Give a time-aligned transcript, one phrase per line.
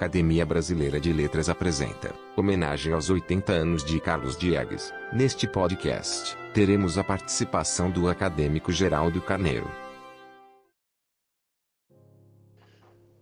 [0.00, 4.94] Academia Brasileira de Letras apresenta homenagem aos 80 anos de Carlos Diegues.
[5.12, 9.70] Neste podcast, teremos a participação do acadêmico Geraldo Carneiro.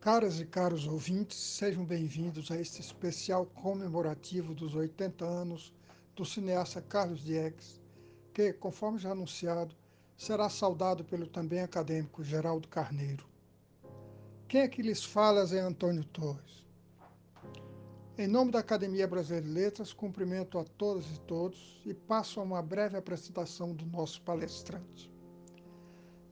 [0.00, 5.74] Caras e caros ouvintes, sejam bem-vindos a este especial comemorativo dos 80 anos
[6.14, 7.80] do cineasta Carlos Diegues,
[8.32, 9.74] que, conforme já anunciado,
[10.16, 13.26] será saudado pelo também acadêmico Geraldo Carneiro.
[14.46, 16.67] Quem é que lhes fala é Antônio Torres.
[18.20, 22.42] Em nome da Academia Brasileira de Letras, cumprimento a todas e todos e passo a
[22.42, 25.08] uma breve apresentação do nosso palestrante.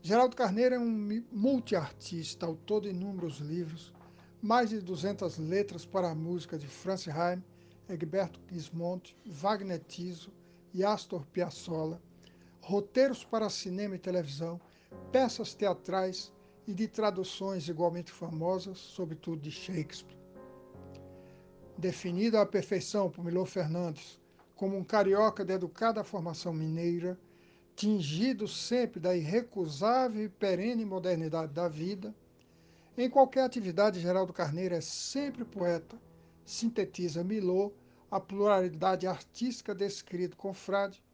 [0.03, 3.95] Geraldo Carneiro é um multiartista, autor de inúmeros livros,
[4.43, 7.41] mais de 200 letras para a música de Franz Heim,
[7.89, 10.33] Egberto Gismonti, Wagner Tiso
[10.75, 12.03] e Astor Piazzolla,
[12.63, 14.61] roteiros para cinema e televisão,
[15.13, 16.33] peças teatrais,
[16.67, 20.16] e de traduções igualmente famosas, sobretudo de Shakespeare.
[21.79, 24.19] Definido à perfeição por Milor Fernandes
[24.55, 27.19] como um carioca de educada formação mineira,
[27.75, 32.15] tingido sempre da irrecusável e perene modernidade da vida,
[32.97, 36.01] em qualquer atividade Geraldo Carneiro é sempre poeta,
[36.47, 37.71] sintetiza Milor
[38.11, 41.05] a pluralidade artística desse querido confrade,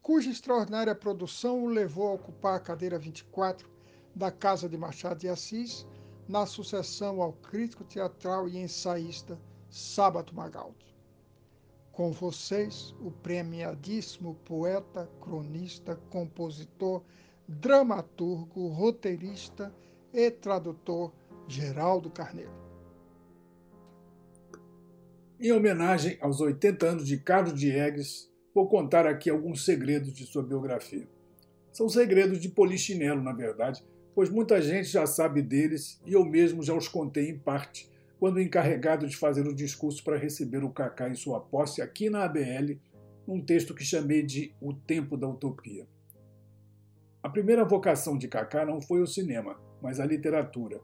[0.00, 3.68] cuja extraordinária produção o levou a ocupar a cadeira 24
[4.14, 5.84] da Casa de Machado de Assis,
[6.28, 9.36] na sucessão ao crítico teatral e ensaísta
[9.76, 10.86] Sábato Magaldi.
[11.92, 17.02] Com vocês, o premiadíssimo poeta, cronista, compositor,
[17.46, 19.70] dramaturgo, roteirista
[20.14, 21.12] e tradutor
[21.46, 22.54] Geraldo Carneiro.
[25.38, 30.42] Em homenagem aos 80 anos de Carlos Diegues, vou contar aqui alguns segredos de sua
[30.42, 31.06] biografia.
[31.70, 36.62] São segredos de polichinelo, na verdade, pois muita gente já sabe deles e eu mesmo
[36.62, 41.08] já os contei em parte, quando encarregado de fazer o discurso para receber o Kaká
[41.08, 42.78] em sua posse aqui na ABL,
[43.26, 45.86] num texto que chamei de O Tempo da Utopia.
[47.22, 50.80] A primeira vocação de Kaká não foi o cinema, mas a literatura.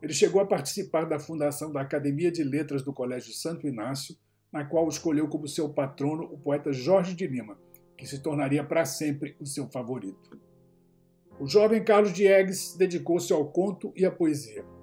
[0.00, 4.16] Ele chegou a participar da fundação da Academia de Letras do Colégio Santo Inácio,
[4.52, 7.58] na qual escolheu como seu patrono o poeta Jorge de Lima,
[7.98, 10.38] que se tornaria para sempre o seu favorito.
[11.38, 14.75] O jovem Carlos Diegues dedicou-se ao conto e à poesia.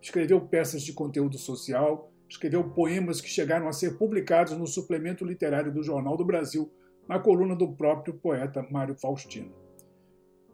[0.00, 5.72] Escreveu peças de conteúdo social, escreveu poemas que chegaram a ser publicados no suplemento literário
[5.72, 6.72] do Jornal do Brasil,
[7.06, 9.52] na coluna do próprio poeta Mário Faustino.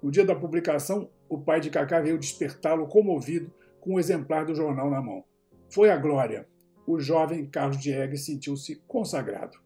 [0.02, 4.54] No dia da publicação, o pai de Cacá veio despertá-lo comovido com um exemplar do
[4.54, 5.24] jornal na mão.
[5.68, 6.48] Foi a glória.
[6.86, 9.58] O jovem Carlos Diegues sentiu-se consagrado.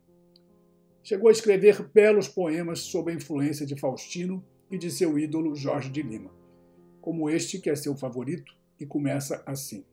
[1.02, 5.90] Chegou a escrever belos poemas sob a influência de Faustino e de seu ídolo Jorge
[5.90, 6.30] de Lima,
[7.00, 9.84] como este que é seu favorito e começa assim.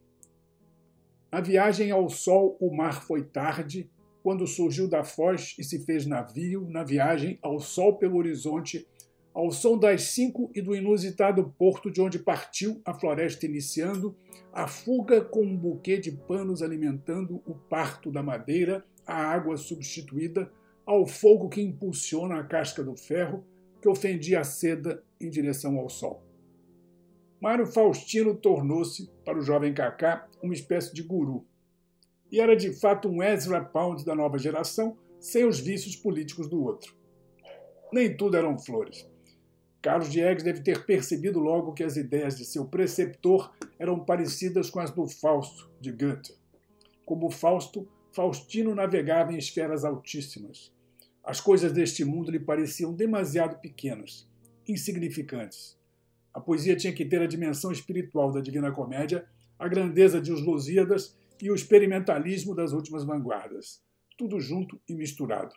[1.32, 3.90] Na viagem ao sol, o mar foi tarde,
[4.24, 8.88] quando surgiu da foz e se fez navio, na viagem ao sol pelo horizonte,
[9.34, 14.16] ao som das cinco e do inusitado porto de onde partiu a floresta iniciando,
[14.52, 20.52] a fuga com um buquê de panos alimentando o parto da madeira, a água substituída,
[20.86, 23.46] ao fogo que impulsiona a casca do ferro,
[23.82, 26.27] que ofendia a seda em direção ao sol.
[27.40, 31.46] Mário Faustino tornou-se, para o jovem Kaká, uma espécie de guru.
[32.32, 36.64] E era de fato um Ezra Pound da nova geração, sem os vícios políticos do
[36.64, 36.96] outro.
[37.94, 39.08] Nem tudo eram flores.
[39.82, 44.80] Carlos Diegues deve ter percebido logo que as ideias de seu preceptor eram parecidas com
[44.80, 46.34] as do Fausto, de Goethe.
[47.06, 50.74] Como Fausto, Faustino navegava em esferas altíssimas.
[51.24, 54.28] As coisas deste mundo lhe pareciam demasiado pequenas,
[54.68, 55.77] insignificantes.
[56.38, 59.28] A poesia tinha que ter a dimensão espiritual da Divina Comédia,
[59.58, 63.82] a grandeza de Os Lusíadas e o experimentalismo das últimas vanguardas,
[64.16, 65.56] tudo junto e misturado.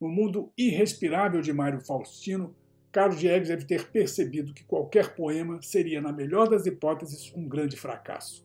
[0.00, 2.52] No mundo irrespirável de Mário Faustino,
[2.90, 7.76] Carlos Diegues deve ter percebido que qualquer poema seria, na melhor das hipóteses, um grande
[7.76, 8.44] fracasso.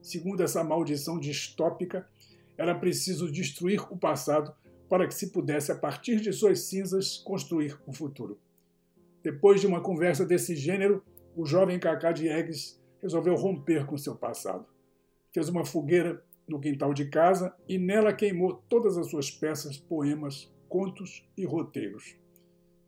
[0.00, 2.08] Segundo essa maldição distópica,
[2.56, 4.54] era preciso destruir o passado
[4.88, 8.40] para que se pudesse, a partir de suas cinzas, construir o futuro.
[9.28, 11.04] Depois de uma conversa desse gênero,
[11.36, 14.64] o jovem Cacá Diegues resolveu romper com seu passado.
[15.34, 20.50] Fez uma fogueira no quintal de casa e nela queimou todas as suas peças, poemas,
[20.66, 22.16] contos e roteiros.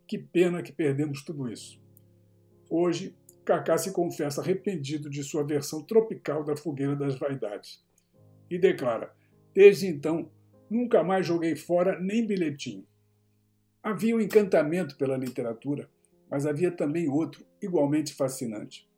[0.08, 1.78] Que pena que perdemos tudo isso.
[2.70, 3.14] Hoje,
[3.44, 7.84] Cacá se confessa arrependido de sua versão tropical da fogueira das vaidades
[8.48, 9.14] e declara:
[9.52, 10.30] Desde então,
[10.70, 12.86] Nunca mais joguei fora nem bilhetinho.
[13.82, 15.90] Havia um encantamento pela literatura,
[16.30, 18.88] mas havia também outro, igualmente fascinante.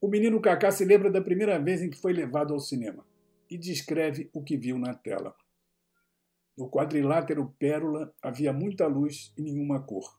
[0.00, 3.04] O menino Cacá se lembra da primeira vez em que foi levado ao cinema.
[3.50, 5.34] e descreve o que viu na tela.
[6.56, 10.18] No quadrilátero Pérola havia muita luz e nenhuma cor.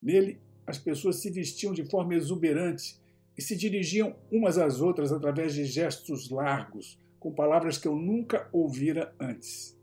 [0.00, 3.00] Nele, as pessoas se vestiam de forma exuberante
[3.36, 8.48] e se dirigiam umas às outras através de gestos largos, com palavras que eu nunca
[8.52, 9.76] ouvira antes.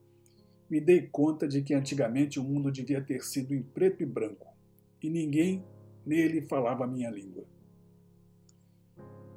[0.70, 4.48] Me dei conta de que antigamente o mundo devia ter sido em preto e branco,
[5.02, 5.66] e ninguém
[6.10, 7.46] nele falava a minha língua.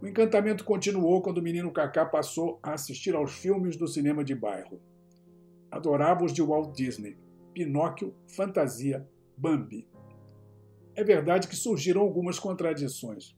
[0.01, 4.35] O encantamento continuou quando o menino Kaká passou a assistir aos filmes do cinema de
[4.35, 4.81] bairro.
[5.71, 7.17] Adorava os de Walt Disney,
[7.53, 9.87] Pinóquio, Fantasia, Bambi.
[10.95, 13.37] É verdade que surgiram algumas contradições.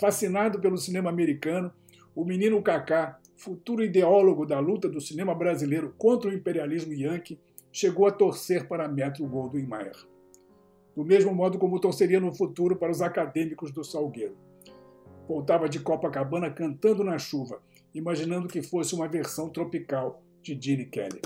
[0.00, 1.72] Fascinado pelo cinema americano,
[2.14, 7.38] o menino Kaká, futuro ideólogo da luta do cinema brasileiro contra o imperialismo yankee,
[7.72, 10.13] chegou a torcer para Metro Goldwyn Mayer.
[10.94, 14.36] Do mesmo modo como torceria no futuro para os acadêmicos do Salgueiro.
[15.26, 17.62] Voltava de Copacabana cantando na chuva,
[17.94, 21.22] imaginando que fosse uma versão tropical de Gene Kelly.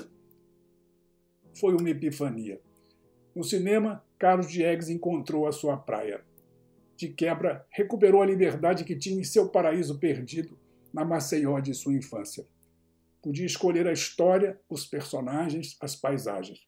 [1.58, 2.60] Foi uma epifania.
[3.34, 6.22] No cinema, Carlos Diegues encontrou a sua praia.
[6.96, 10.58] De quebra, recuperou a liberdade que tinha em seu paraíso perdido
[10.92, 12.46] na Maceió de sua infância.
[13.22, 16.67] Podia escolher a história, os personagens, as paisagens.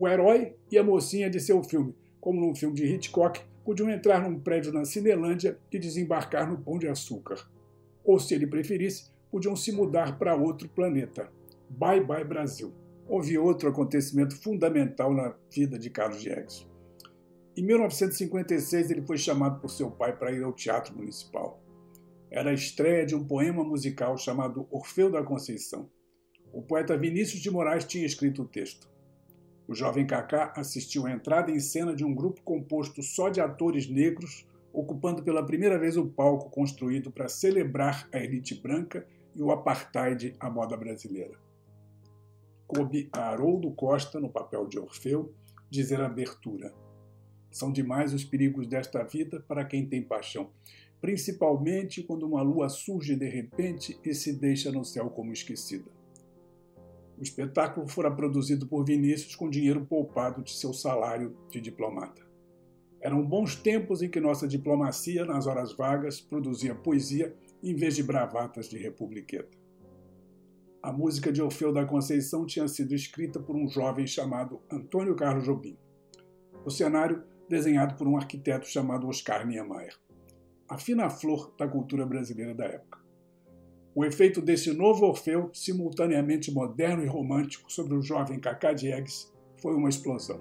[0.00, 4.28] O herói e a mocinha de seu filme, como num filme de Hitchcock, podiam entrar
[4.28, 7.48] num prédio na Cinelândia e desembarcar no Pão de Açúcar.
[8.02, 11.30] Ou, se ele preferisse, podiam se mudar para outro planeta.
[11.68, 12.74] Bye bye Brasil
[13.10, 16.64] houve outro acontecimento fundamental na vida de Carlos Diegues.
[17.56, 21.60] Em 1956, ele foi chamado por seu pai para ir ao Teatro Municipal.
[22.30, 25.90] Era a estreia de um poema musical chamado Orfeu da Conceição.
[26.52, 28.88] O poeta Vinícius de Moraes tinha escrito o texto.
[29.70, 33.88] O jovem Kaká assistiu à entrada em cena de um grupo composto só de atores
[33.88, 39.50] negros, ocupando pela primeira vez o palco construído para celebrar a elite branca e o
[39.50, 41.38] apartheid à moda brasileira
[42.72, 45.34] coube a Haroldo Costa, no papel de Orfeu,
[45.68, 46.72] dizer a abertura.
[47.50, 50.50] São demais os perigos desta vida para quem tem paixão,
[51.00, 55.90] principalmente quando uma lua surge de repente e se deixa no céu como esquecida.
[57.20, 62.22] O espetáculo fora produzido por Vinícius com dinheiro poupado de seu salário de diplomata.
[62.98, 68.02] Eram bons tempos em que nossa diplomacia, nas horas vagas, produzia poesia em vez de
[68.02, 69.58] bravatas de republiqueta.
[70.82, 75.44] A música de Orfeu da Conceição tinha sido escrita por um jovem chamado Antônio Carlos
[75.44, 75.76] Jobim.
[76.64, 79.94] O cenário desenhado por um arquiteto chamado Oscar Niemeyer.
[80.66, 82.99] A fina flor da cultura brasileira da época.
[83.94, 89.74] O efeito desse novo Orfeu, simultaneamente moderno e romântico, sobre o jovem Cacá Diegues foi
[89.74, 90.40] uma explosão.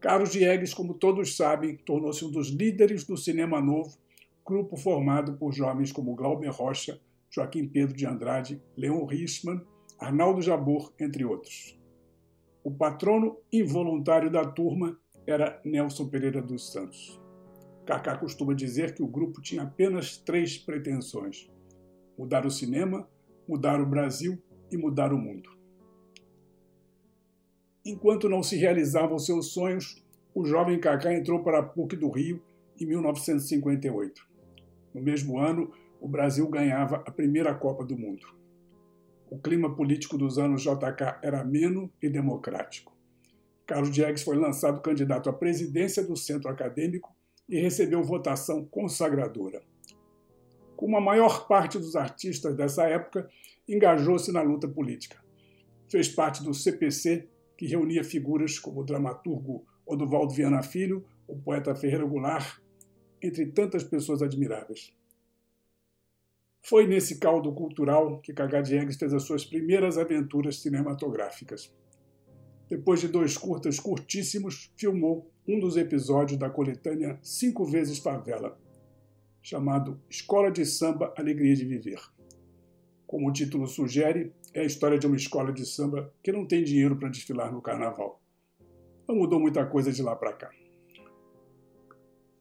[0.00, 3.96] Carlos Diegues, como todos sabem, tornou-se um dos líderes do cinema novo,
[4.44, 9.60] grupo formado por jovens como Glauber Rocha, Joaquim Pedro de Andrade, Leon Richman,
[9.98, 11.78] Arnaldo Jabor, entre outros.
[12.64, 17.20] O patrono involuntário da turma era Nelson Pereira dos Santos.
[17.84, 21.48] Kaká costuma dizer que o grupo tinha apenas três pretensões:
[22.18, 23.08] mudar o cinema,
[23.48, 25.50] mudar o Brasil e mudar o mundo.
[27.84, 30.04] Enquanto não se realizavam seus sonhos,
[30.34, 32.42] o jovem Kaká entrou para a PUC do Rio
[32.78, 34.28] em 1958.
[34.92, 38.26] No mesmo ano, o Brasil ganhava a primeira Copa do Mundo.
[39.30, 42.96] O clima político dos anos JK era ameno e democrático.
[43.66, 47.14] Carlos Diegues foi lançado candidato à presidência do centro acadêmico
[47.48, 49.62] e recebeu votação consagradora.
[50.78, 53.28] Como a maior parte dos artistas dessa época,
[53.68, 55.20] engajou-se na luta política.
[55.90, 61.74] Fez parte do CPC, que reunia figuras como o dramaturgo Oduvaldo Viana Filho, o poeta
[61.74, 62.60] Ferreira Goulart,
[63.20, 64.94] entre tantas pessoas admiráveis.
[66.62, 71.74] Foi nesse caldo cultural que Cagá fez as suas primeiras aventuras cinematográficas.
[72.68, 78.56] Depois de dois curtas curtíssimos, filmou um dos episódios da coletânea Cinco Vezes Favela,
[79.48, 82.00] chamado Escola de Samba Alegria de Viver.
[83.06, 86.62] Como o título sugere, é a história de uma escola de samba que não tem
[86.62, 88.20] dinheiro para desfilar no carnaval.
[89.08, 90.50] Não mudou muita coisa de lá para cá.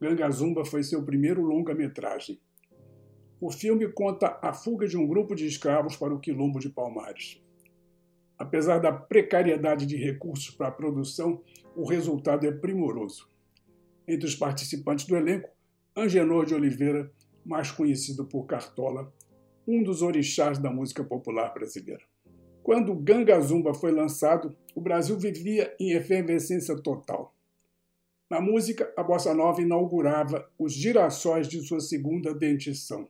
[0.02, 2.40] Ganga Zumba foi seu primeiro longa-metragem
[3.40, 7.40] o filme conta a fuga de um grupo de escravos para o quilombo de Palmares.
[8.36, 11.44] Apesar da precariedade de recursos para a produção,
[11.76, 13.30] o resultado é primoroso.
[14.08, 15.50] Entre os participantes do elenco,
[16.00, 17.12] Angenor de Oliveira,
[17.44, 19.12] mais conhecido por Cartola,
[19.68, 22.04] um dos orixás da música popular brasileira.
[22.62, 27.34] Quando Ganga Zumba foi lançado, o Brasil vivia em efervescência total.
[28.30, 33.10] Na música, a bossa nova inaugurava os girassóis de sua segunda dentição.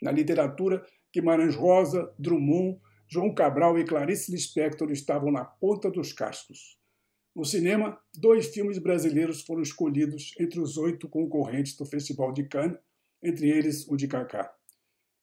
[0.00, 6.78] Na literatura, Guimarães Rosa, Drummond, João Cabral e Clarice Lispector estavam na ponta dos cascos.
[7.34, 12.78] No cinema, dois filmes brasileiros foram escolhidos entre os oito concorrentes do Festival de Cannes,
[13.20, 14.54] entre eles o de Cacá.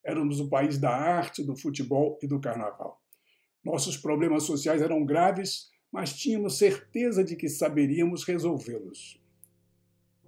[0.03, 3.01] Éramos o país da arte, do futebol e do carnaval.
[3.63, 9.21] Nossos problemas sociais eram graves, mas tínhamos certeza de que saberíamos resolvê-los.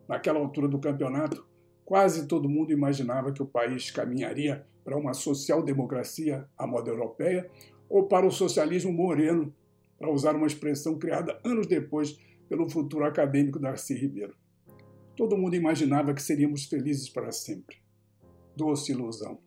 [0.08, 1.46] Naquela altura do campeonato,
[1.84, 7.50] quase todo mundo imaginava que o país caminharia para uma social-democracia à moda europeia
[7.90, 9.54] ou para o socialismo moreno,
[9.98, 12.18] para usar uma expressão criada anos depois
[12.50, 14.36] pelo futuro acadêmico Darcy Ribeiro.
[15.16, 17.78] Todo mundo imaginava que seríamos felizes para sempre.
[18.56, 19.40] Doce ilusão.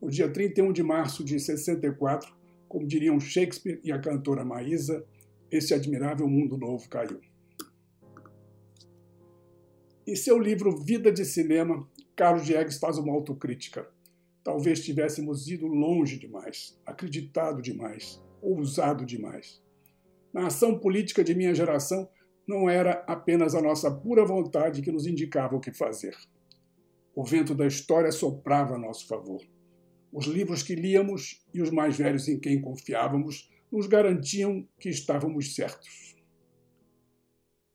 [0.00, 2.34] No dia 31 de março de 64,
[2.68, 5.04] como diriam Shakespeare e a cantora Maísa,
[5.50, 7.20] esse admirável mundo novo caiu.
[10.06, 13.88] Em seu livro Vida de Cinema, Carlos Diegues faz uma autocrítica.
[14.44, 19.62] Talvez tivéssemos ido longe demais, acreditado demais, ousado demais.
[20.32, 22.08] Na ação política de minha geração,
[22.46, 26.16] não era apenas a nossa pura vontade que nos indicava o que fazer.
[27.14, 29.40] O vento da história soprava a nosso favor.
[30.12, 35.54] Os livros que líamos e os mais velhos em quem confiávamos nos garantiam que estávamos
[35.54, 36.16] certos.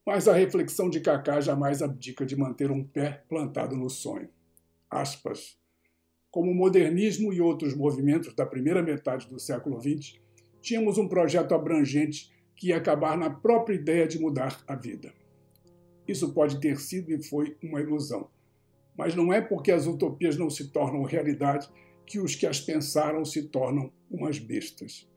[0.06, 4.30] Mas a reflexão de Cacá jamais abdica de manter um pé plantado no sonho.
[4.90, 5.60] Aspas.
[6.30, 10.20] Como o modernismo e outros movimentos da primeira metade do século XX,
[10.62, 15.14] tínhamos um projeto abrangente que ia acabar na própria ideia de mudar a vida.
[16.08, 18.30] Isso pode ter sido e foi uma ilusão,
[18.98, 21.70] mas não é porque as utopias não se tornam realidade
[22.06, 25.08] que os que as pensaram se tornam umas bestas.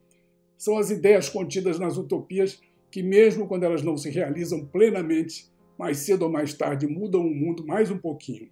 [0.56, 2.60] São as ideias contidas nas utopias
[2.90, 7.34] que, mesmo quando elas não se realizam plenamente, mais cedo ou mais tarde mudam o
[7.34, 8.48] mundo mais um pouquinho.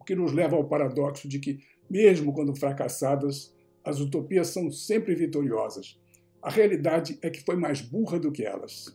[0.00, 3.54] O que nos leva ao paradoxo de que, mesmo quando fracassadas,
[3.84, 6.01] as utopias são sempre vitoriosas.
[6.42, 8.94] A realidade é que foi mais burra do que elas.